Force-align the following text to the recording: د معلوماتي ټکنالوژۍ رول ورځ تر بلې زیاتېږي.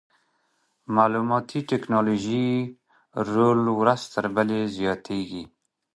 د 0.83 0.85
معلوماتي 0.95 1.59
ټکنالوژۍ 1.71 2.49
رول 3.31 3.59
ورځ 3.79 4.01
تر 4.13 4.25
بلې 4.35 4.59
زیاتېږي. 4.77 5.43